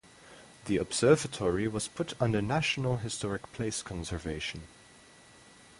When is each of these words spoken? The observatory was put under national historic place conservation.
The 0.65 0.77
observatory 0.77 1.67
was 1.67 1.87
put 1.87 2.19
under 2.19 2.41
national 2.41 2.97
historic 2.97 3.53
place 3.53 3.83
conservation. 3.83 4.63